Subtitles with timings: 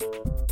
[0.00, 0.47] you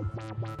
[0.00, 0.60] Wow.